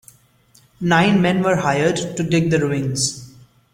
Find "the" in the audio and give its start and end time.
2.49-2.57